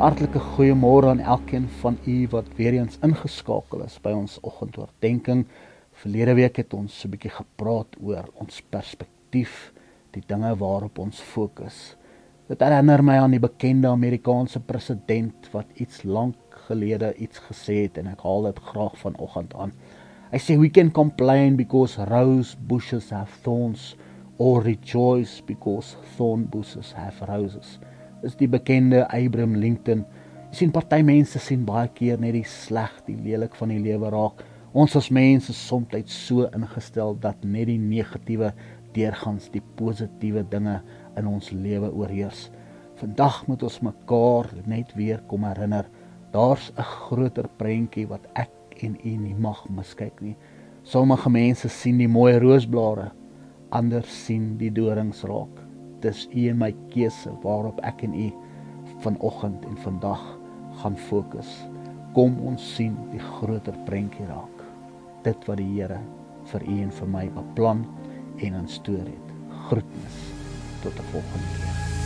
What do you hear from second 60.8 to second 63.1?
gaan fokus. Kom ons sien